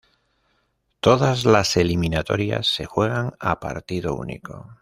[0.99, 4.67] Todas las eliminatorias se juegan a partido único.